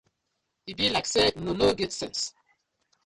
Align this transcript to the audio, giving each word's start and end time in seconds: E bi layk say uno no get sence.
E 0.69 0.71
bi 0.77 0.85
layk 0.93 1.07
say 1.13 1.27
uno 1.39 1.51
no 1.59 1.67
get 1.79 1.91
sence. 1.99 2.23